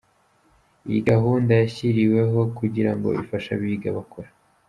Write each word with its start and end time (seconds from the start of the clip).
Iyi 0.87 0.99
gahunda 1.09 1.51
yashyiriweho 1.61 2.39
kugira 2.57 2.91
ngo 2.97 3.09
ifashe 3.21 3.49
abiga 3.55 3.89
bakora. 3.97 4.29